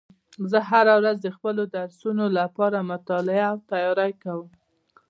[0.51, 4.47] زه هره ورځ د خپلو درسونو لپاره مطالعه او تیاری کوم